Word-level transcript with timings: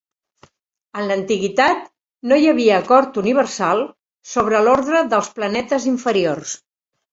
En 1.01 1.03
la 1.11 1.17
antiguitat, 1.19 1.83
no 2.31 2.39
hi 2.39 2.47
havia 2.53 2.79
acord 2.85 3.21
universal 3.23 3.85
sobre 4.33 4.65
l'ordre 4.65 5.05
dels 5.15 5.33
planetes 5.39 5.89
inferiors. 5.95 6.59